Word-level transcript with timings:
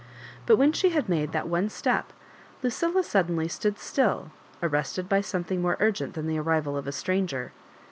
But 0.47 0.55
when 0.57 0.71
she 0.71 0.89
had 0.89 1.07
made 1.07 1.31
that 1.31 1.47
one 1.47 1.69
step, 1.69 2.11
Lucilla 2.63 3.03
suddenly 3.03 3.47
stood 3.47 3.77
still, 3.77 4.31
arrested 4.63 5.07
by 5.07 5.21
some 5.21 5.43
thing 5.43 5.61
more 5.61 5.77
urgent 5.79 6.15
than 6.15 6.25
the 6.25 6.39
arrival 6.39 6.75
of 6.75 6.87
a 6.87 6.91
stranger. 6.91 7.51